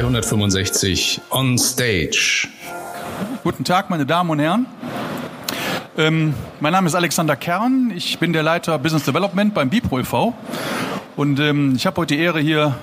[0.00, 2.48] 365 on stage.
[3.44, 4.64] Guten Tag, meine Damen und Herren.
[5.98, 7.92] Ähm, mein Name ist Alexander Kern.
[7.94, 10.32] Ich bin der Leiter Business Development beim Bipro e.V.
[11.16, 12.76] Und ähm, ich habe heute die Ehre, hier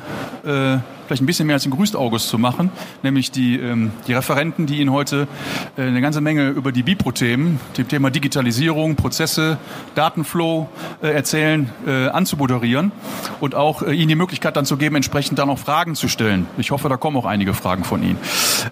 [0.46, 0.78] äh,
[1.08, 2.70] vielleicht ein bisschen mehr als den Grüßt August zu machen,
[3.02, 5.28] nämlich die, ähm, die Referenten, die Ihnen heute
[5.78, 9.58] äh, eine ganze Menge über die Bipro-Themen, dem Thema Digitalisierung, Prozesse,
[9.96, 10.70] Datenflow
[11.02, 12.92] äh, erzählen, äh, anzumoderieren
[13.40, 16.48] und auch äh, Ihnen die Möglichkeit dann zu geben, entsprechend dann auch Fragen zu stellen.
[16.58, 18.18] Ich hoffe, da kommen auch einige Fragen von Ihnen.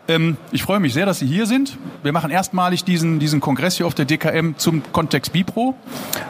[0.08, 1.78] Ähm, ich freue mich sehr, dass Sie hier sind.
[2.04, 5.76] Wir machen erstmalig diesen, diesen Kongress hier auf der DKM zum Kontext Bipro.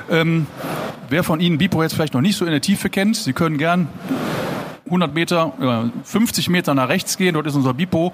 [0.10, 0.46] Ähm,
[1.10, 3.58] wer von Ihnen Bipro jetzt vielleicht noch nicht so in der Tiefe kennt, Sie können
[3.58, 3.88] gern
[4.86, 5.54] 100 Meter,
[6.04, 7.34] 50 Meter nach rechts gehen.
[7.34, 8.14] Dort ist unser Bipo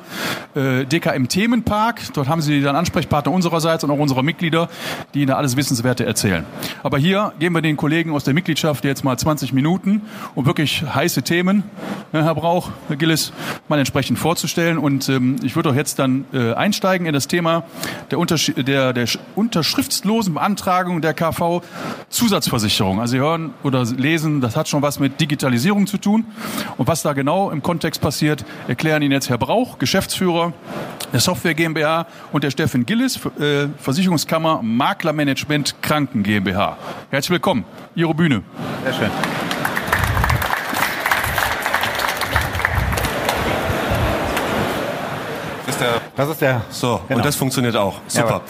[0.56, 2.02] äh, DKM Themenpark.
[2.14, 4.70] Dort haben Sie dann Ansprechpartner unsererseits und auch unserer Mitglieder,
[5.14, 6.46] die Ihnen alles Wissenswerte erzählen.
[6.82, 10.84] Aber hier geben wir den Kollegen aus der Mitgliedschaft jetzt mal 20 Minuten, um wirklich
[10.84, 11.64] heiße Themen,
[12.14, 13.34] äh, Herr Brauch, Herr Gillis,
[13.68, 14.78] mal entsprechend vorzustellen.
[14.78, 17.64] Und ähm, ich würde auch jetzt dann äh, einsteigen in das Thema
[18.12, 21.64] der, Untersch der, der unterschriftslosen Beantragung der KV
[22.08, 23.02] Zusatzversicherung.
[23.02, 26.26] Also Sie hören oder lesen, das hat schon was mit Digitalisierung zu tun.
[26.78, 30.54] Und was da genau im Kontext passiert, erklären Ihnen jetzt Herr Brauch, Geschäftsführer
[31.12, 36.78] der Software GmbH und der Steffen Gillis, äh, Versicherungskammer Maklermanagement Kranken GmbH.
[37.10, 37.66] Herzlich willkommen.
[37.96, 38.44] Ihre Bühne.
[38.84, 39.51] Sehr schön.
[46.22, 46.62] Das ist der.
[46.70, 47.18] So, genau.
[47.18, 47.96] und das funktioniert auch.
[48.06, 48.42] Super.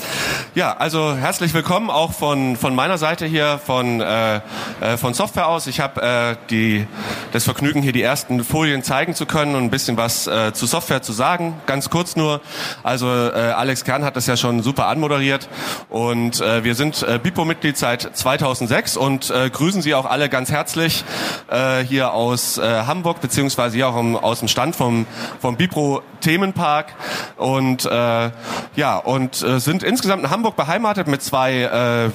[0.55, 4.41] Ja, also herzlich willkommen auch von, von meiner Seite hier, von, äh,
[4.81, 5.67] äh von Software aus.
[5.67, 6.85] Ich habe äh, die,
[7.31, 10.65] das Vergnügen, hier die ersten Folien zeigen zu können und ein bisschen was äh, zu
[10.65, 11.61] Software zu sagen.
[11.65, 12.41] Ganz kurz nur.
[12.83, 15.47] Also äh, Alex Kern hat das ja schon super anmoderiert.
[15.87, 20.51] Und äh, wir sind äh, BIPO-Mitglied seit 2006 und äh, grüßen Sie auch alle ganz
[20.51, 21.05] herzlich
[21.49, 25.05] äh, hier aus äh, Hamburg, beziehungsweise hier auch um, aus dem Stand vom,
[25.39, 26.93] vom BIPRO Themenpark
[27.37, 28.31] und äh,
[28.75, 32.09] ja und äh, sind insgesamt in Hamburg beheimatet mit zwei äh, äh,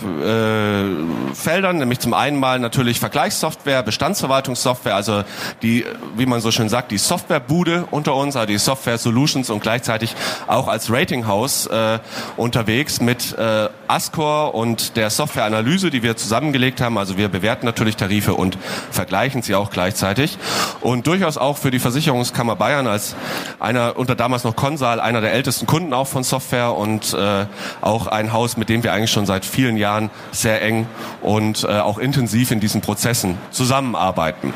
[1.34, 5.24] Feldern, nämlich zum einen mal natürlich Vergleichssoftware, Bestandsverwaltungssoftware, also
[5.62, 5.84] die,
[6.16, 10.14] wie man so schön sagt, die Softwarebude unter uns, also die Software Solutions und gleichzeitig
[10.46, 11.98] auch als Ratinghaus äh,
[12.36, 16.98] unterwegs mit äh, Ascor und der Softwareanalyse, die wir zusammengelegt haben.
[16.98, 18.58] Also wir bewerten natürlich Tarife und
[18.90, 20.38] vergleichen sie auch gleichzeitig
[20.80, 23.14] und durchaus auch für die Versicherungskammer Bayern als
[23.60, 27.46] einer unter damals noch Consal einer der ältesten Kunden auch von Software und äh,
[27.80, 30.86] auch ein Haus, mit dem wir eigentlich schon seit vielen Jahren sehr eng
[31.22, 34.52] und äh, auch intensiv in diesen Prozessen zusammenarbeiten.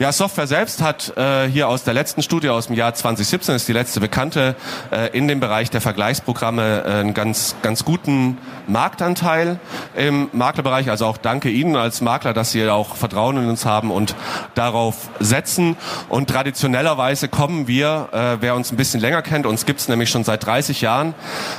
[0.00, 3.68] Ja, Software selbst hat äh, hier aus der letzten Studie aus dem Jahr 2017, ist
[3.68, 4.56] die letzte bekannte,
[4.90, 9.60] äh, in dem Bereich der Vergleichsprogramme äh, einen ganz, ganz guten Marktanteil
[9.94, 10.88] im Maklerbereich.
[10.88, 14.14] Also auch danke Ihnen als Makler, dass Sie auch Vertrauen in uns haben und
[14.54, 15.76] darauf setzen.
[16.08, 20.24] Und traditionellerweise kommen wir, äh, wer uns ein bisschen länger kennt, uns gibt's nämlich schon
[20.24, 21.12] seit 30 Jahren,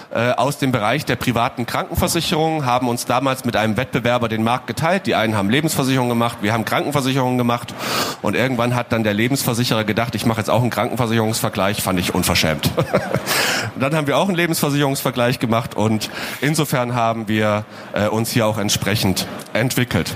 [0.09, 4.65] äh, aus dem Bereich der privaten Krankenversicherung, haben uns damals mit einem Wettbewerber den Markt
[4.65, 5.05] geteilt.
[5.05, 7.75] Die einen haben Lebensversicherungen gemacht, wir haben Krankenversicherungen gemacht.
[8.21, 12.13] Und irgendwann hat dann der Lebensversicherer gedacht, ich mache jetzt auch einen Krankenversicherungsvergleich, fand ich
[12.13, 12.71] unverschämt.
[13.79, 16.09] dann haben wir auch einen Lebensversicherungsvergleich gemacht und
[16.39, 20.13] insofern haben wir äh, uns hier auch entsprechend entwickelt.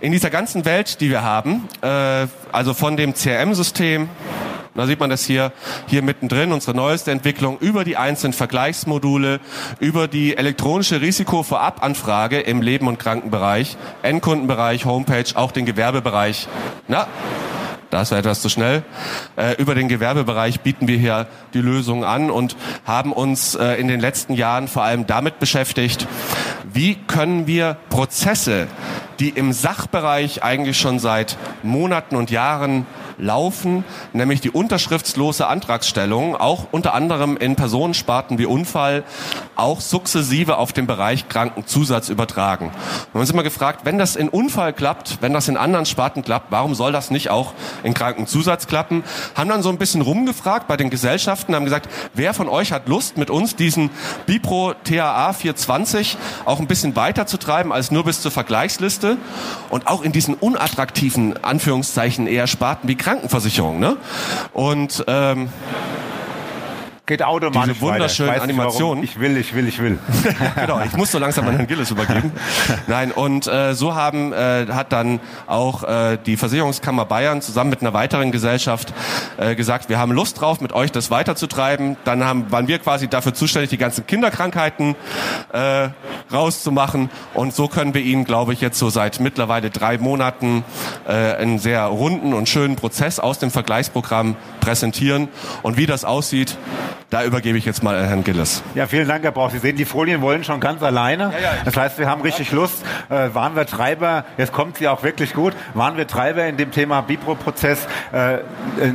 [0.00, 4.08] In dieser ganzen Welt, die wir haben, äh, also von dem CRM-System,
[4.76, 5.52] da sieht man das hier,
[5.86, 9.40] hier mittendrin, unsere neueste Entwicklung über die einzelnen Vergleichsmodule,
[9.80, 16.48] über die elektronische Risikovorabanfrage im Leben- und Krankenbereich, Endkundenbereich, Homepage, auch den Gewerbebereich.
[16.88, 17.06] Na,
[17.90, 18.82] das war etwas zu schnell.
[19.36, 23.88] Äh, über den Gewerbebereich bieten wir hier die Lösung an und haben uns äh, in
[23.88, 26.06] den letzten Jahren vor allem damit beschäftigt,
[26.72, 28.66] wie können wir Prozesse,
[29.20, 32.86] die im Sachbereich eigentlich schon seit Monaten und Jahren
[33.18, 39.04] laufen, nämlich die unterschriftslose Antragsstellung, auch unter anderem in Personensparten wie Unfall,
[39.54, 42.66] auch sukzessive auf den Bereich Krankenzusatz übertragen.
[42.66, 46.22] Wir haben uns immer gefragt, wenn das in Unfall klappt, wenn das in anderen Sparten
[46.22, 49.04] klappt, warum soll das nicht auch in Krankenzusatz klappen?
[49.34, 52.88] Haben dann so ein bisschen rumgefragt bei den Gesellschaften, haben gesagt, wer von euch hat
[52.88, 53.90] Lust, mit uns diesen
[54.26, 59.16] Bipro TAA 420 auch ein bisschen weiterzutreiben als nur bis zur Vergleichsliste
[59.70, 63.78] und auch in diesen unattraktiven Anführungszeichen eher Sparten wie Krankenversicherung.
[63.78, 63.96] Ne?
[64.52, 65.48] Und ähm,
[67.06, 69.04] geht automatisch Diese wunderschönen Animationen.
[69.04, 69.98] Ich will, ich will, ich will.
[70.56, 72.32] genau, ich muss so langsam an Herrn Gilles übergeben.
[72.88, 77.80] Nein, und äh, so haben äh, hat dann auch äh, die Versicherungskammer Bayern zusammen mit
[77.80, 78.92] einer weiteren Gesellschaft
[79.36, 81.96] äh, gesagt, wir haben Lust drauf, mit euch das weiterzutreiben.
[82.04, 84.96] Dann haben, waren wir quasi dafür zuständig, die ganzen Kinderkrankheiten
[85.52, 85.88] äh,
[86.32, 87.08] rauszumachen.
[87.34, 90.64] Und so können wir Ihnen, glaube ich, jetzt so seit mittlerweile drei Monaten
[91.06, 95.28] äh, einen sehr runden und schönen Prozess aus dem Vergleichsprogramm präsentieren.
[95.62, 96.58] Und wie das aussieht,
[97.10, 98.62] da übergebe ich jetzt mal an Herrn Gilles.
[98.74, 99.50] Ja, vielen Dank, Herr Brauch.
[99.50, 101.32] Sie sehen, die Folien wollen schon ganz alleine.
[101.64, 102.84] Das heißt, wir haben richtig Lust.
[103.08, 106.70] Äh, waren wir Treiber, jetzt kommt sie auch wirklich gut, waren wir Treiber in dem
[106.70, 107.86] Thema Bipro-Prozess?
[108.12, 108.40] Äh, äh,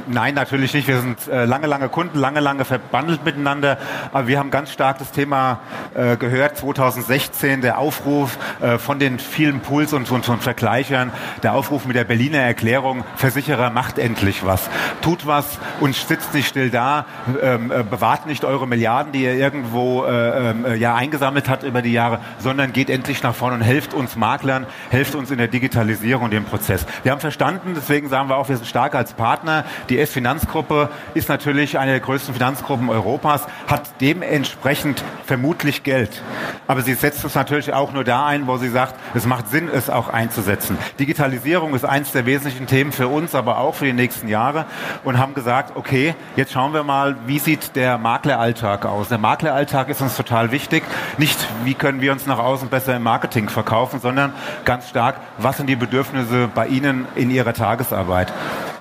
[0.07, 0.87] nein, natürlich nicht.
[0.87, 3.77] Wir sind äh, lange, lange Kunden, lange, lange verbandelt miteinander.
[4.11, 5.59] Aber wir haben ganz stark das Thema
[5.93, 11.11] äh, gehört, 2016, der Aufruf äh, von den vielen Pools und, und, und Vergleichern,
[11.43, 14.69] der Aufruf mit der Berliner Erklärung, Versicherer macht endlich was.
[15.01, 17.05] Tut was und sitzt nicht still da,
[17.41, 21.81] ähm, äh, bewahrt nicht eure Milliarden, die ihr irgendwo äh, äh, ja, eingesammelt habt über
[21.81, 25.47] die Jahre, sondern geht endlich nach vorne und helft uns Maklern, helft uns in der
[25.47, 26.85] Digitalisierung und dem Prozess.
[27.03, 29.65] Wir haben verstanden, deswegen sagen wir auch, wir sind stark als Partner.
[29.89, 36.21] Die S-Finanzgruppe ist natürlich eine der größten Finanzgruppen Europas, hat dementsprechend vermutlich Geld.
[36.67, 39.69] Aber sie setzt es natürlich auch nur da ein, wo sie sagt, es macht Sinn,
[39.71, 40.77] es auch einzusetzen.
[40.99, 44.65] Digitalisierung ist eines der wesentlichen Themen für uns, aber auch für die nächsten Jahre
[45.03, 49.09] und haben gesagt, okay, jetzt schauen wir mal, wie sieht der Makleralltag aus.
[49.09, 50.83] Der Makleralltag ist uns total wichtig.
[51.17, 54.33] Nicht, wie können wir uns nach außen besser im Marketing verkaufen, sondern
[54.65, 58.31] ganz stark, was sind die Bedürfnisse bei Ihnen in Ihrer Tagesarbeit.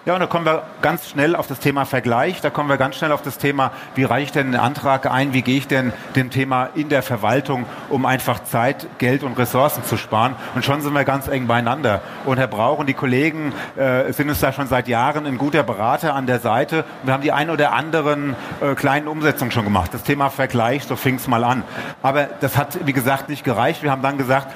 [0.07, 2.97] Ja, und da kommen wir ganz schnell auf das Thema Vergleich, da kommen wir ganz
[2.97, 5.93] schnell auf das Thema, wie reiche ich denn den Antrag ein, wie gehe ich denn
[6.17, 10.37] dem Thema in der Verwaltung, um einfach Zeit, Geld und Ressourcen zu sparen.
[10.55, 12.01] Und schon sind wir ganz eng beieinander.
[12.25, 15.63] Und Herr Brauch und die Kollegen äh, sind uns da schon seit Jahren ein guter
[15.63, 16.87] Berater an der Seite.
[17.03, 19.93] Wir haben die ein oder anderen äh, kleinen Umsetzungen schon gemacht.
[19.93, 21.63] Das Thema Vergleich, so fing es mal an.
[22.03, 23.83] Aber das hat, wie gesagt, nicht gereicht.
[23.83, 24.49] Wir haben dann gesagt,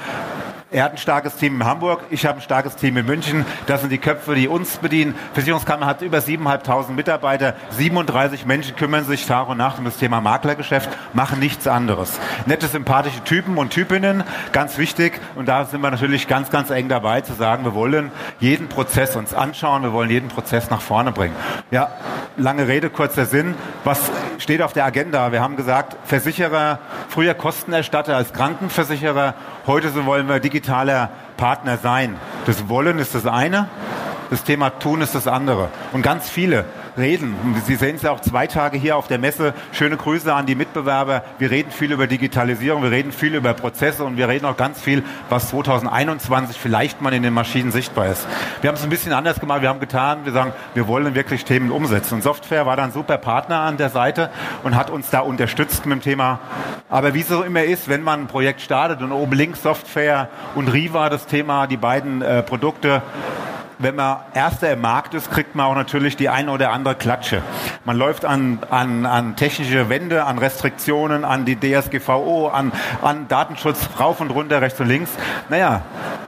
[0.75, 3.47] er hat ein starkes Team in Hamburg, ich habe ein starkes Team in München.
[3.69, 5.15] Das sind die Köpfe, die uns bedienen.
[5.32, 7.55] Versicherungskammer hat über 7.500 Mitarbeiter.
[7.71, 12.19] 37 Menschen kümmern sich Tag und Nacht um das Thema Maklergeschäft, machen nichts anderes.
[12.47, 15.21] Nette, sympathische Typen und Typinnen, ganz wichtig.
[15.37, 18.11] Und da sind wir natürlich ganz, ganz eng dabei zu sagen, wir wollen
[18.41, 21.37] jeden Prozess uns anschauen, wir wollen jeden Prozess nach vorne bringen.
[21.71, 21.93] Ja,
[22.37, 23.55] lange Rede, kurzer Sinn.
[23.85, 25.31] Was steht auf der Agenda?
[25.31, 29.35] Wir haben gesagt, Versicherer, früher Kostenerstatter als Krankenversicherer,
[29.66, 32.16] heute so wollen wir digital digitaler Partner sein.
[32.46, 33.69] Das Wollen ist das eine,
[34.31, 35.69] das Thema Tun ist das andere.
[35.93, 36.64] Und ganz viele
[36.96, 37.35] reden.
[37.67, 39.55] Sie sehen es ja auch zwei Tage hier auf der Messe.
[39.73, 41.23] Schöne Grüße an die Mitbewerber.
[41.38, 44.81] Wir reden viel über Digitalisierung, wir reden viel über Prozesse und wir reden auch ganz
[44.81, 48.26] viel, was 2021 vielleicht mal in den Maschinen sichtbar ist.
[48.61, 49.62] Wir haben es ein bisschen anders gemacht.
[49.62, 52.14] Wir haben getan, wir sagen, wir wollen wirklich Themen umsetzen.
[52.14, 54.31] Und Software war dann super Partner an der Seite
[54.62, 56.38] und hat uns da unterstützt mit dem Thema.
[56.88, 60.29] Aber wie es so immer ist, wenn man ein Projekt startet und oben links Software
[60.55, 63.02] und Riva das Thema, die beiden äh, Produkte,
[63.84, 67.42] wenn man Erster im Markt ist, kriegt man auch natürlich die eine oder andere Klatsche.
[67.84, 72.72] Man läuft an, an, an technische Wände, an Restriktionen, an die DSGVO, an,
[73.02, 75.10] an Datenschutz rauf und runter, rechts und links.
[75.50, 75.82] Naja,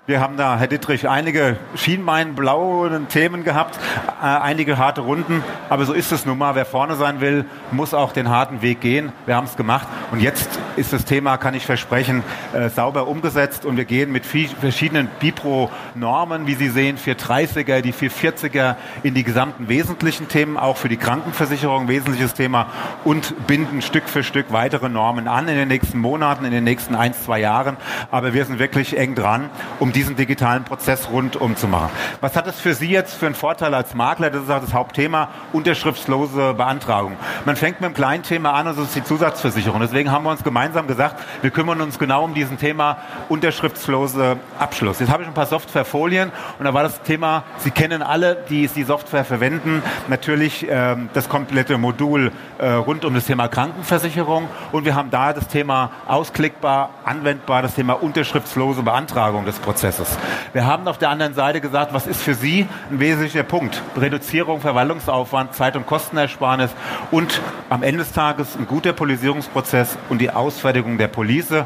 [0.09, 3.77] wir haben da, Herr Dittrich, einige schienbeinblauen Themen gehabt,
[4.23, 6.55] äh, einige harte Runden, aber so ist es nun mal.
[6.55, 9.11] Wer vorne sein will, muss auch den harten Weg gehen.
[9.25, 13.65] Wir haben es gemacht und jetzt ist das Thema, kann ich versprechen, äh, sauber umgesetzt
[13.65, 16.99] und wir gehen mit viel, verschiedenen Bipro-Normen, wie Sie sehen,
[17.47, 22.67] 430er, die 440er in die gesamten wesentlichen Themen, auch für die Krankenversicherung wesentliches Thema
[23.05, 26.95] und binden Stück für Stück weitere Normen an in den nächsten Monaten, in den nächsten
[26.95, 27.77] ein, zwei Jahren.
[28.11, 31.91] Aber wir sind wirklich eng dran, um diesen digitalen Prozess rundum zu machen.
[32.21, 34.31] Was hat es für Sie jetzt für einen Vorteil als Makler?
[34.31, 37.17] Das ist auch das Hauptthema, unterschriftslose Beantragung.
[37.45, 39.81] Man fängt mit einem kleinen Thema an und das ist die Zusatzversicherung.
[39.81, 42.99] Deswegen haben wir uns gemeinsam gesagt, wir kümmern uns genau um diesen Thema
[43.29, 45.01] unterschriftslose Abschluss.
[45.01, 47.26] Jetzt habe ich ein paar Softwarefolien und da war das Thema,
[47.59, 53.15] Sie kennen alle, die die Software verwenden, natürlich ähm, das komplette Modul äh, rund um
[53.15, 59.45] das Thema Krankenversicherung und wir haben da das Thema ausklickbar, anwendbar, das Thema unterschriftslose Beantragung
[59.45, 60.19] des Prozesses.
[60.53, 63.83] Wir haben auf der anderen Seite gesagt, was ist für Sie ein wesentlicher Punkt?
[63.97, 66.71] Reduzierung, Verwaltungsaufwand, Zeit- und Kostenersparnis
[67.11, 67.41] und
[67.71, 71.65] am Ende des Tages ein guter Polisierungsprozess und die Aus Ausfertigung der Police.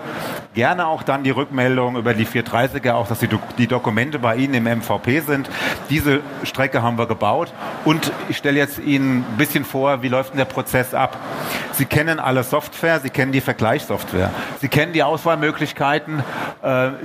[0.54, 4.54] Gerne auch dann die Rückmeldung über die 430er, auch dass die, die Dokumente bei Ihnen
[4.54, 5.49] im MVP sind.
[5.88, 7.52] Diese Strecke haben wir gebaut.
[7.84, 11.16] Und ich stelle jetzt Ihnen ein bisschen vor, wie läuft denn der Prozess ab.
[11.72, 14.30] Sie kennen alle Software, Sie kennen die Vergleichssoftware,
[14.60, 16.22] Sie kennen die Auswahlmöglichkeiten,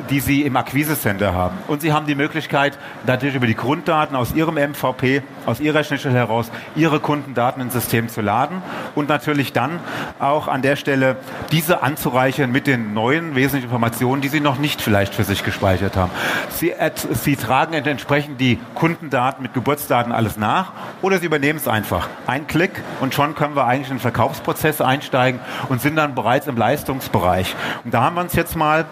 [0.09, 4.33] die Sie im Akquisecenter haben und Sie haben die Möglichkeit, natürlich über die Grunddaten aus
[4.33, 8.62] Ihrem MVP, aus Ihrer Schnittstelle heraus, Ihre Kundendaten ins System zu laden
[8.95, 9.79] und natürlich dann
[10.19, 11.15] auch an der Stelle
[11.51, 15.95] diese anzureichern mit den neuen wesentlichen Informationen, die Sie noch nicht vielleicht für sich gespeichert
[15.95, 16.12] haben.
[16.50, 16.74] Sie,
[17.12, 22.09] Sie tragen entsprechend die Kundendaten mit Geburtsdaten alles nach oder Sie übernehmen es einfach.
[22.27, 26.47] Ein Klick und schon können wir eigentlich in den Verkaufsprozess einsteigen und sind dann bereits
[26.47, 27.55] im Leistungsbereich.
[27.85, 28.85] Und da haben wir uns jetzt mal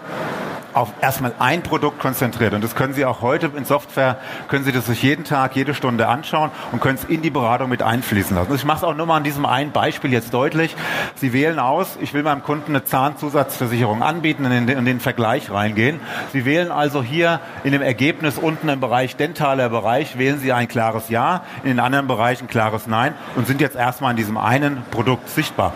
[0.74, 2.52] auf erstmal ein Produkt konzentriert.
[2.52, 5.72] Und das können Sie auch heute in Software, können Sie das sich jeden Tag, jede
[5.72, 8.50] Stunde anschauen und können es in die Beratung mit einfließen lassen.
[8.50, 10.74] Also ich mache es auch nur mal an diesem einen Beispiel jetzt deutlich.
[11.16, 15.00] Sie wählen aus, ich will meinem Kunden eine Zahnzusatzversicherung anbieten und in den, in den
[15.00, 16.00] Vergleich reingehen.
[16.32, 20.66] Sie wählen also hier in dem Ergebnis unten im Bereich dentaler Bereich, wählen Sie ein
[20.66, 24.82] klares Ja, in den anderen Bereichen klares Nein und sind jetzt erstmal in diesem einen
[24.90, 25.72] Produkt sichtbar.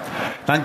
[0.46, 0.64] Dann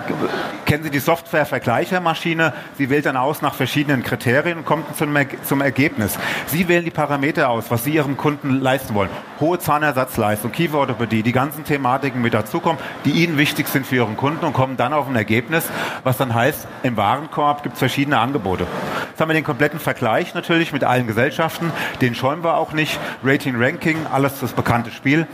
[0.65, 2.53] kennen Sie die Software-Vergleichermaschine.
[2.77, 6.17] Sie wählt dann aus nach verschiedenen Kriterien und kommt zum, zum Ergebnis.
[6.47, 9.09] Sie wählen die Parameter aus, was Sie Ihrem Kunden leisten wollen.
[9.39, 14.45] Hohe Zahnersatzleistung, Kieferorthopädie, die ganzen Thematiken mit dazukommen, die Ihnen wichtig sind für Ihren Kunden
[14.45, 15.65] und kommen dann auf ein Ergebnis,
[16.03, 18.65] was dann heißt, im Warenkorb gibt es verschiedene Angebote.
[19.13, 21.71] Jetzt haben wir den kompletten Vergleich natürlich mit allen Gesellschaften.
[22.01, 22.99] Den scheuen wir auch nicht.
[23.23, 25.27] Rating, Ranking, alles das bekannte Spiel.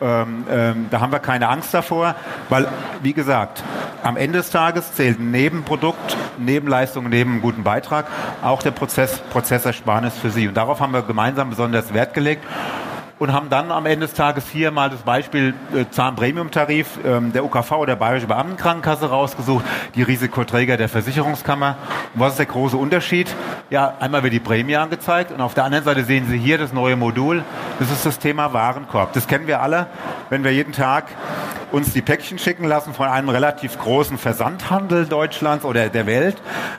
[0.00, 2.16] Ähm, ähm, da haben wir keine Angst davor,
[2.48, 2.66] weil,
[3.04, 3.62] wie gesagt,
[4.02, 8.06] am Ende des Tages zählt neben Produkt, neben Leistung, neben guten Beitrag
[8.42, 10.48] auch der Prozess, Prozessersparnis für Sie.
[10.48, 12.44] Und darauf haben wir gemeinsam besonders Wert gelegt
[13.20, 17.44] und haben dann am Ende des Tages hier mal das Beispiel äh, Zahnpremium-Tarif ähm, der
[17.44, 19.62] UKV oder der Bayerische Beamtenkrankenkasse rausgesucht,
[19.94, 21.76] die Risikoträger der Versicherungskammer.
[22.14, 23.32] Und was ist der große Unterschied?
[23.68, 26.72] Ja, einmal wird die Prämie angezeigt und auf der anderen Seite sehen Sie hier das
[26.72, 27.44] neue Modul.
[27.78, 29.12] Das ist das Thema Warenkorb.
[29.12, 29.86] Das kennen wir alle,
[30.30, 31.04] wenn wir jeden Tag
[31.72, 36.36] uns die Päckchen schicken lassen von einem relativ großen Versandhandel Deutschlands oder der Welt.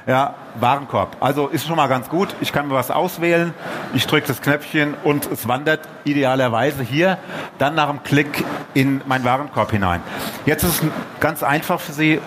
[0.08, 1.18] Ja, Warenkorb.
[1.20, 2.36] Also ist schon mal ganz gut.
[2.42, 3.54] Ich kann mir was auswählen.
[3.94, 7.18] Ich drücke das Knöpfchen und es wandert idealerweise hier
[7.58, 10.01] dann nach dem Klick in meinen Warenkorb hinein.
[10.46, 12.20] Jetzt ist es ganz einfach für Sie,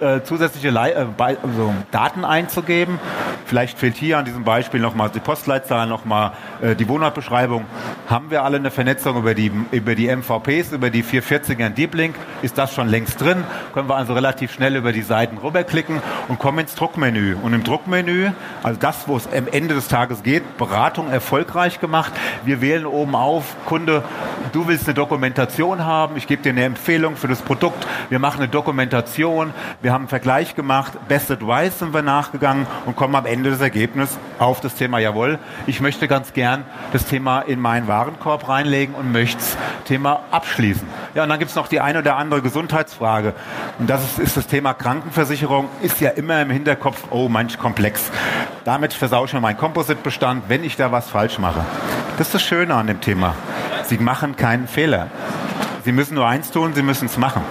[0.00, 2.98] äh, zusätzliche Le äh, also Daten einzugeben.
[3.46, 7.64] Vielleicht fehlt hier an diesem Beispiel nochmal die Postleitzahl, nochmal äh, die Wohnortbeschreibung.
[8.08, 12.16] Haben wir alle eine Vernetzung über die, über die MVPs, über die 440er Deep Link?
[12.42, 13.44] Ist das schon längst drin?
[13.72, 17.36] Können wir also relativ schnell über die Seiten rüberklicken und kommen ins Druckmenü.
[17.40, 22.12] Und im Druckmenü, also das, wo es am Ende des Tages geht, Beratung erfolgreich gemacht.
[22.44, 24.02] Wir wählen oben auf, Kunde,
[24.52, 25.85] du willst eine Dokumentation haben,
[26.16, 29.52] ich gebe dir eine Empfehlung für das Produkt, wir machen eine Dokumentation,
[29.82, 33.60] wir haben einen Vergleich gemacht, Best Advice sind wir nachgegangen und kommen am Ende des
[33.60, 38.94] Ergebnisses auf das Thema, jawohl, ich möchte ganz gern das Thema in meinen Warenkorb reinlegen
[38.94, 40.86] und möchte das Thema abschließen.
[41.14, 43.34] Ja, und dann gibt es noch die eine oder andere Gesundheitsfrage.
[43.78, 48.10] Und das ist, ist das Thema Krankenversicherung, ist ja immer im Hinterkopf, oh, manch komplex.
[48.64, 51.64] Damit versaue ich mir meinen Composite-Bestand, wenn ich da was falsch mache.
[52.18, 53.34] Das ist das Schöne an dem Thema.
[53.84, 55.08] Sie machen keinen Fehler.
[55.86, 57.42] Sie müssen nur eins tun, Sie müssen es machen.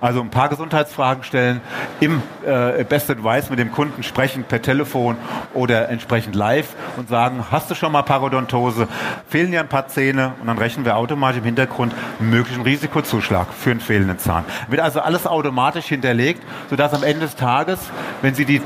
[0.00, 1.60] Also ein paar Gesundheitsfragen stellen,
[2.00, 5.16] im äh, Best Advice mit dem Kunden sprechen, per Telefon
[5.54, 8.88] oder entsprechend live und sagen, hast du schon mal Parodontose,
[9.28, 13.46] fehlen dir ein paar Zähne und dann rechnen wir automatisch im Hintergrund einen möglichen Risikozuschlag
[13.52, 14.44] für einen fehlenden Zahn.
[14.68, 17.78] Wird also alles automatisch hinterlegt, sodass am Ende des Tages,
[18.20, 18.60] wenn Sie die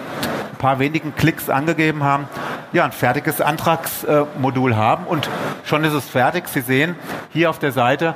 [0.59, 2.29] paar wenigen Klicks angegeben haben,
[2.73, 5.31] ja, ein fertiges Antragsmodul haben und
[5.65, 6.49] schon ist es fertig.
[6.49, 6.97] Sie sehen
[7.33, 8.15] hier auf der Seite,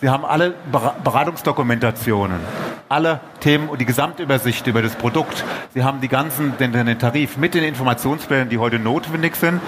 [0.00, 0.54] Sie haben alle
[1.04, 2.39] Beratungsdokumentationen,
[2.88, 5.44] alle Themen und die Gesamtübersicht über das Produkt.
[5.74, 9.60] Sie haben die ganzen, den, den Tarif mit den Informationsquellen, die heute notwendig sind,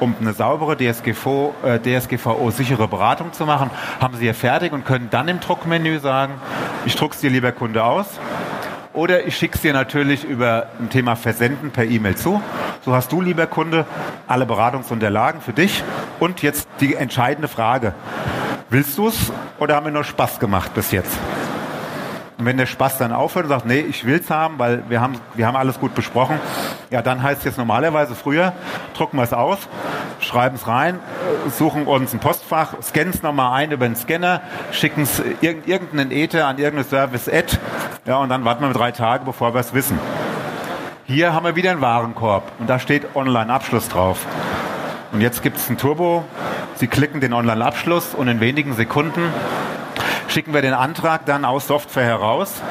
[0.00, 3.70] um eine saubere DSGVO, äh, DSGVO-sichere Beratung zu machen,
[4.00, 6.34] haben Sie hier fertig und können dann im Druckmenü sagen,
[6.86, 8.06] ich druck's dir, lieber Kunde, aus.
[8.92, 12.42] Oder ich schicke es dir natürlich über ein Thema Versenden per E-Mail zu.
[12.84, 13.86] So hast du, lieber Kunde,
[14.26, 15.84] alle Beratungsunterlagen für dich.
[16.18, 17.94] Und jetzt die entscheidende Frage.
[18.68, 21.18] Willst du es oder haben wir nur Spaß gemacht bis jetzt?
[22.40, 25.02] Und wenn der Spaß dann aufhört und sagt, nee, ich will es haben, weil wir
[25.02, 26.40] haben, wir haben alles gut besprochen,
[26.88, 28.54] ja, dann heißt es jetzt normalerweise früher,
[28.96, 29.58] drucken wir es aus,
[30.20, 31.00] schreiben es rein,
[31.54, 34.40] suchen uns ein Postfach, scannen es nochmal ein über den Scanner,
[34.72, 37.58] schicken es irgendeinen Ether an irgendeine Service-Ad,
[38.06, 39.98] ja, und dann warten wir drei Tage, bevor wir es wissen.
[41.04, 44.24] Hier haben wir wieder einen Warenkorb und da steht Online-Abschluss drauf.
[45.12, 46.24] Und jetzt gibt es ein Turbo.
[46.76, 49.20] Sie klicken den Online-Abschluss und in wenigen Sekunden
[50.30, 52.62] schicken wir den Antrag dann aus Software heraus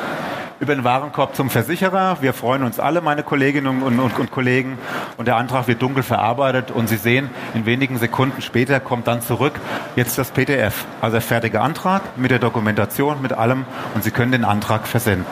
[0.61, 2.17] über den Warenkorb zum Versicherer.
[2.21, 4.77] Wir freuen uns alle, meine Kolleginnen und, und, und, Kollegen.
[5.17, 6.71] Und der Antrag wird dunkel verarbeitet.
[6.71, 9.53] Und Sie sehen, in wenigen Sekunden später kommt dann zurück
[9.95, 10.85] jetzt das PDF.
[11.01, 13.65] Also der fertige Antrag mit der Dokumentation, mit allem.
[13.93, 15.25] Und Sie können den Antrag versenden.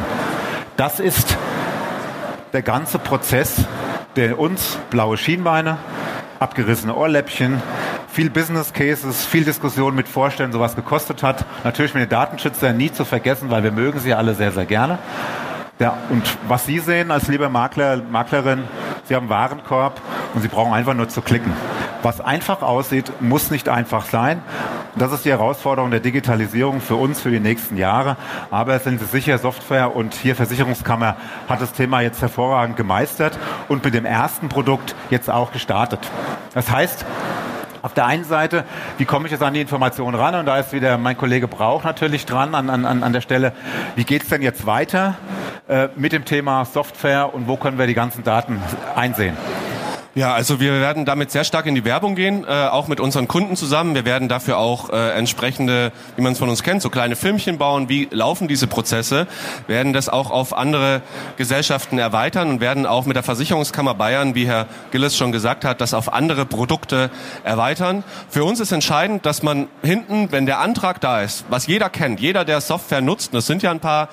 [0.75, 1.37] Das ist
[2.53, 3.65] der ganze Prozess,
[4.15, 5.77] der uns blaue Schienbeine
[6.39, 7.61] abgerissene Ohrläppchen,
[8.17, 11.45] viel Business Cases, viel Diskussion mit Vorständen sowas gekostet hat.
[11.63, 14.97] Natürlich mit den Datenschützern nie zu vergessen, weil wir mögen sie alle sehr, sehr gerne.
[15.77, 18.63] Ja, und was Sie sehen als lieber Makler, Maklerin,
[19.03, 20.01] Sie haben einen Warenkorb
[20.33, 21.53] und Sie brauchen einfach nur zu klicken.
[22.01, 24.41] Was einfach aussieht, muss nicht einfach sein.
[24.95, 28.17] Das ist die Herausforderung der Digitalisierung für uns für die nächsten Jahre.
[28.49, 33.37] Aber sind Sie sicher, Software und hier Versicherungskammer hat das Thema jetzt hervorragend gemeistert.
[33.67, 35.99] und mit dem ersten Produkt jetzt auch gestartet.
[36.55, 37.05] Das heißt,
[37.81, 38.63] auf der einen Seite,
[38.97, 40.35] wie komme ich jetzt an die Informationen ran?
[40.35, 43.53] Und da ist wieder mein Kollege Brauch natürlich dran an, an, an der Stelle.
[43.95, 45.15] Wie geht es denn jetzt weiter
[45.67, 48.61] äh, mit dem Thema Software und wo können wir die ganzen Daten
[48.95, 49.35] einsehen?
[50.17, 53.27] Ja, also wir werden damit sehr stark in die Werbung gehen, äh, auch mit unseren
[53.27, 53.93] Kunden zusammen.
[53.93, 57.59] Wir werden dafür auch äh, entsprechende, wie man es von uns kennt, so kleine Filmchen
[57.59, 57.87] bauen.
[57.87, 59.27] Wie laufen diese Prozesse?
[59.67, 61.03] werden das auch auf andere
[61.35, 65.81] Gesellschaften erweitern und werden auch mit der Versicherungskammer Bayern, wie Herr Gilles schon gesagt hat,
[65.81, 67.11] das auf andere Produkte
[67.43, 68.03] erweitern.
[68.27, 72.19] Für uns ist entscheidend, dass man hinten, wenn der Antrag da ist, was jeder kennt,
[72.19, 74.09] jeder, der Software nutzt, das sind ja ein paar,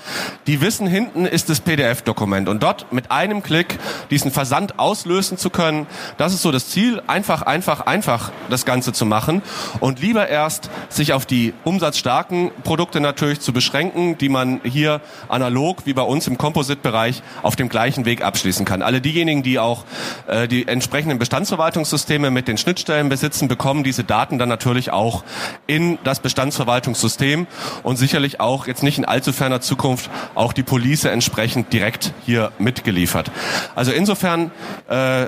[0.47, 3.79] die wissen, hinten ist das PDF-Dokument und dort mit einem Klick
[4.11, 8.93] diesen Versand auslösen zu können, das ist so das Ziel, einfach, einfach, einfach das Ganze
[8.93, 9.43] zu machen
[9.81, 15.87] und lieber erst sich auf die umsatzstarken Produkte natürlich zu beschränken, die man hier analog
[15.87, 18.83] wie bei uns im Composite-Bereich auf dem gleichen Weg abschließen kann.
[18.83, 19.85] Alle diejenigen, die auch
[20.27, 25.25] äh, die entsprechenden Bestandsverwaltungssysteme mit den Schnittstellen besitzen, bekommen diese Daten dann natürlich auch
[25.67, 27.47] in das Bestandsverwaltungssystem
[27.83, 32.53] und sicherlich auch jetzt nicht in allzu ferner Zukunft auch die Police entsprechend direkt hier
[32.59, 33.31] mitgeliefert.
[33.75, 34.51] Also insofern
[34.89, 35.27] äh,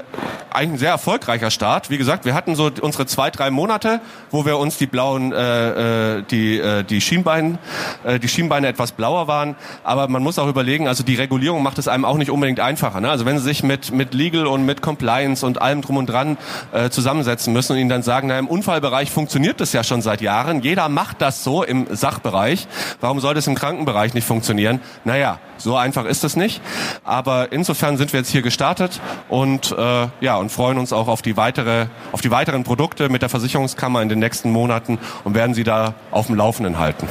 [0.56, 1.90] eigentlich ein sehr erfolgreicher Start.
[1.90, 6.16] Wie gesagt, wir hatten so unsere zwei, drei Monate, wo wir uns die blauen, äh,
[6.18, 7.58] äh, die, äh, die Schienbeine,
[8.04, 9.54] äh, die Schienbeine etwas blauer waren.
[9.84, 13.00] Aber man muss auch überlegen, also die Regulierung macht es einem auch nicht unbedingt einfacher.
[13.00, 13.10] Ne?
[13.10, 16.38] Also wenn Sie sich mit, mit Legal und mit Compliance und allem drum und dran
[16.72, 20.22] äh, zusammensetzen müssen und Ihnen dann sagen, na, im Unfallbereich funktioniert das ja schon seit
[20.22, 20.62] Jahren.
[20.62, 22.66] Jeder macht das so im Sachbereich.
[23.00, 24.80] Warum soll das im Krankenbereich nicht funktionieren?
[25.04, 26.60] Naja, so einfach ist es nicht.
[27.04, 31.22] Aber insofern sind wir jetzt hier gestartet und äh, ja und freuen uns auch auf
[31.22, 35.54] die weitere, auf die weiteren Produkte mit der Versicherungskammer in den nächsten Monaten und werden
[35.54, 37.08] Sie da auf dem Laufenden halten.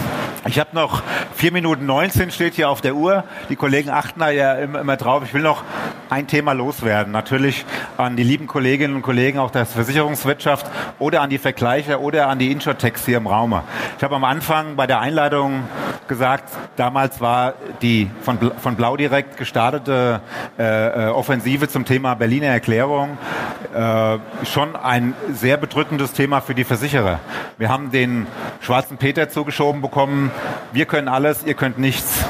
[0.47, 1.01] Ich habe noch
[1.33, 3.23] vier Minuten 19 steht hier auf der Uhr.
[3.49, 5.23] Die Kollegen achten da ja immer, immer drauf.
[5.25, 5.63] Ich will noch
[6.11, 7.11] ein Thema loswerden.
[7.11, 7.65] Natürlich
[7.97, 10.67] an die lieben Kolleginnen und Kollegen auch der Versicherungswirtschaft
[10.99, 13.63] oder an die Vergleicher oder an die Insurtechs hier im Raume.
[13.97, 15.63] Ich habe am Anfang bei der Einleitung
[16.07, 20.21] gesagt, damals war die von, von Blau direkt gestartete
[20.59, 23.17] äh, äh, Offensive zum Thema Berliner Erklärung
[23.73, 27.19] äh, schon ein sehr bedrückendes Thema für die Versicherer.
[27.57, 28.27] Wir haben den
[28.65, 30.31] schwarzen Peter zugeschoben bekommen,
[30.73, 32.25] wir können alles, ihr könnt nichts.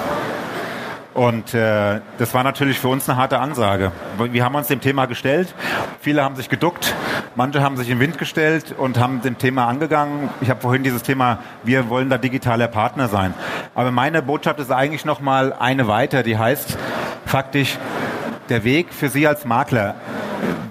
[1.13, 3.93] Und äh, das war natürlich für uns eine harte Ansage.
[4.17, 5.56] Wir haben uns dem Thema gestellt.
[6.02, 6.93] Viele haben sich geduckt,
[7.36, 10.30] manche haben sich im Wind gestellt und haben dem Thema angegangen.
[10.41, 13.34] Ich habe vorhin dieses Thema, wir wollen da digitaler Partner sein.
[13.74, 16.78] Aber meine Botschaft ist eigentlich noch mal eine weiter, die heißt
[17.26, 17.78] faktisch
[18.50, 19.95] der Weg für Sie als Makler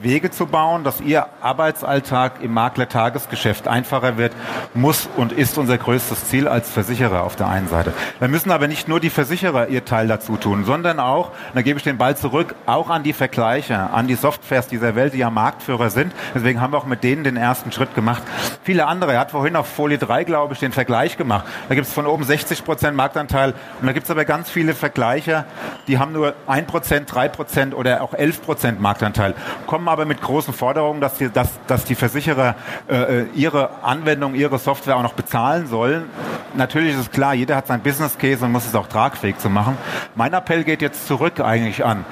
[0.04, 4.32] Wege zu bauen, dass Ihr Arbeitsalltag im Makler-Tagesgeschäft einfacher wird,
[4.74, 7.92] muss und ist unser größtes Ziel als Versicherer auf der einen Seite.
[8.20, 11.78] Da müssen aber nicht nur die Versicherer ihr Teil dazu tun, sondern auch, da gebe
[11.78, 15.30] ich den Ball zurück, auch an die Vergleicher, an die Softwares dieser Welt, die ja
[15.30, 16.12] Marktführer sind.
[16.34, 18.22] Deswegen haben wir auch mit denen den ersten Schritt gemacht.
[18.62, 21.46] Viele andere, er hat vorhin auf Folie 3, glaube ich, den Vergleich gemacht.
[21.68, 24.74] Da gibt es von oben 60 Prozent Marktanteil und da gibt es aber ganz viele
[24.74, 25.46] Vergleicher,
[25.88, 29.34] die haben nur 1 Prozent, 3 Prozent oder auch 11 Prozent Marktanteil
[29.66, 32.56] kommen aber mit großen Forderungen, dass die, dass, dass die Versicherer
[32.88, 36.10] äh, äh, ihre Anwendung, ihre Software auch noch bezahlen sollen.
[36.54, 39.48] Natürlich ist es klar, jeder hat sein Business Case und muss es auch tragfähig zu
[39.48, 39.78] machen.
[40.16, 42.04] Mein Appell geht jetzt zurück eigentlich an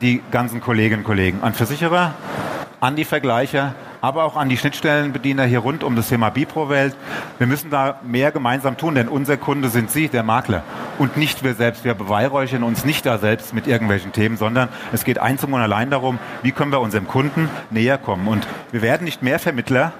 [0.00, 2.14] die ganzen Kolleginnen und Kollegen, an Versicherer,
[2.80, 6.96] an die Vergleicher, aber auch an die Schnittstellenbediener hier rund um das Thema Bipro-Welt.
[7.38, 10.62] Wir müssen da mehr gemeinsam tun, denn unser Kunde sind Sie, der Makler,
[10.98, 11.84] und nicht wir selbst.
[11.84, 15.90] Wir beweihräuchern uns nicht da selbst mit irgendwelchen Themen, sondern es geht einzig und allein
[15.90, 18.28] darum, wie können wir unserem Kunden näher kommen.
[18.28, 19.92] Und wir werden nicht mehr Vermittler,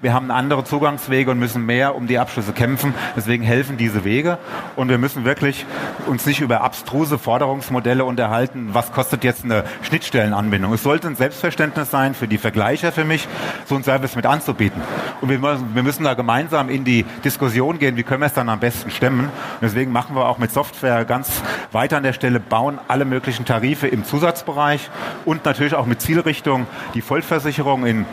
[0.00, 2.94] wir haben andere Zugangswege und müssen mehr um die Abschlüsse kämpfen.
[3.16, 4.38] Deswegen helfen diese Wege.
[4.76, 5.66] Und wir müssen wirklich
[6.06, 8.68] uns nicht über abstruse Forderungsmodelle unterhalten.
[8.74, 10.72] Was kostet jetzt eine Schnittstellenanbindung?
[10.72, 13.26] Es sollte ein Selbstverständnis sein für die Vergleicher für mich,
[13.66, 14.80] so einen Service mit anzubieten.
[15.20, 18.34] Und wir müssen, wir müssen da gemeinsam in die Diskussion gehen, wie können wir es
[18.34, 19.26] dann am besten stemmen.
[19.26, 23.44] Und deswegen machen wir auch mit Software ganz weiter an der Stelle, bauen alle möglichen
[23.44, 24.90] Tarife im Zusatzbereich
[25.24, 28.06] und natürlich auch mit Zielrichtung die Vollversicherung in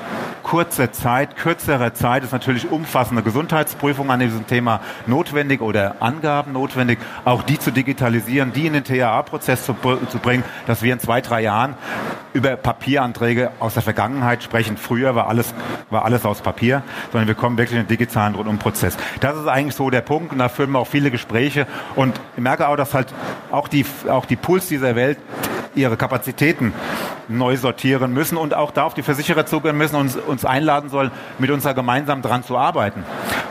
[0.43, 6.99] kurzer Zeit, kürzerer Zeit ist natürlich umfassende Gesundheitsprüfung an diesem Thema notwendig oder Angaben notwendig,
[7.25, 9.75] auch die zu digitalisieren, die in den THA-Prozess zu,
[10.07, 11.73] zu bringen, dass wir in zwei, drei Jahren
[12.35, 14.75] über Papieranträge aus der Vergangenheit sprechen.
[14.75, 15.53] Früher war alles,
[15.89, 18.97] war alles aus Papier, sondern wir kommen wirklich in den digitalen Rundum-Prozess.
[19.21, 22.43] Das ist eigentlich so der Punkt und da führen wir auch viele Gespräche und ich
[22.43, 23.07] merke auch, dass halt
[23.51, 25.17] auch die, auch die Puls dieser Welt
[25.75, 26.73] ihre Kapazitäten
[27.27, 31.11] neu sortieren müssen und auch da auf die Versicherer zugehen müssen und uns, einladen sollen,
[31.39, 33.03] mit uns da gemeinsam dran zu arbeiten.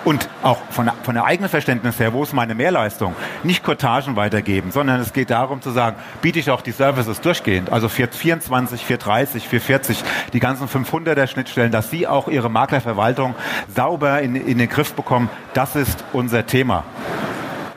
[0.04, 4.70] und auch von, von der eigenen Verständnis her, wo ist meine Mehrleistung, nicht Cottagen weitergeben,
[4.70, 9.48] sondern es geht darum zu sagen, biete ich auch die Services durchgehend, also 424, 430,
[9.48, 13.34] 440, die ganzen 500er Schnittstellen, dass Sie auch Ihre Maklerverwaltung
[13.74, 15.30] sauber in, in den Griff bekommen.
[15.54, 16.84] Das ist unser Thema.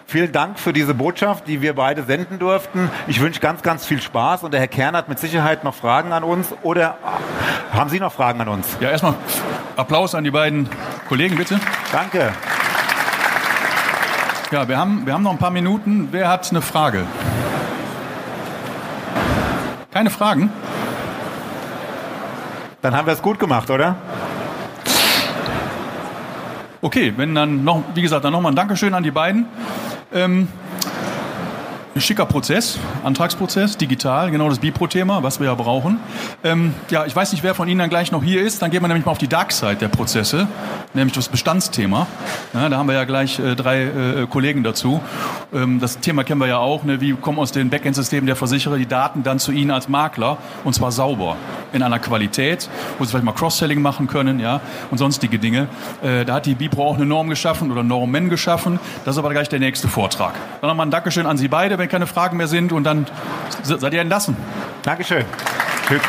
[0.10, 2.89] Vielen Dank für diese Botschaft, die wir beide senden durften.
[3.08, 6.13] Ich wünsche ganz, ganz viel Spaß und der Herr Kern hat mit Sicherheit noch Fragen
[6.13, 6.98] an uns oder
[7.74, 8.78] haben Sie noch Fragen an uns?
[8.80, 9.15] Ja, erstmal
[9.76, 10.70] Applaus an die beiden
[11.10, 11.60] Kollegen, bitte.
[11.91, 12.32] Danke.
[14.50, 16.08] Ja, wir haben, wir haben noch ein paar Minuten.
[16.12, 17.04] Wer hat eine Frage?
[19.91, 20.54] Keine Fragen?
[22.82, 23.98] Dann haben wir es gut gemacht, oder?
[26.80, 29.48] Okay, wenn dann noch, wie gesagt, dann nochmal ein Dankeschön an die beiden.
[30.13, 30.48] Ähm,
[31.97, 35.99] ein schicker Prozess, Antragsprozess, digital, genau das Bipro-Thema, was wir ja brauchen.
[36.43, 38.62] Ähm, ja, ich weiß nicht, wer von Ihnen dann gleich noch hier ist.
[38.62, 40.47] Dann gehen wir nämlich mal auf die Dark Side der Prozesse,
[40.93, 42.05] nämlich das Bestandsthema.
[42.53, 45.01] Ja, da haben wir ja gleich äh, drei äh, Kollegen dazu.
[45.51, 46.83] Ähm, das Thema kennen wir ja auch.
[46.83, 47.01] Ne?
[47.01, 50.73] Wie kommen aus den Backend-Systemen der Versicherer die Daten dann zu Ihnen als Makler und
[50.73, 51.36] zwar sauber
[51.73, 55.67] in einer Qualität, wo Sie vielleicht mal Cross-Selling machen können, ja, und sonstige Dinge.
[56.03, 58.79] Äh, da hat die Bipro auch eine Norm geschaffen oder Normen geschaffen.
[59.03, 60.36] Das ist aber gleich der nächste Vortrag.
[60.62, 63.08] Dann nochmal ein Dankeschön an Sie beide, wenn keine Fragen mehr sind und dann
[63.63, 64.36] seid ihr entlassen.
[64.84, 65.26] Dankeschön.
[65.88, 66.02] Tschüss.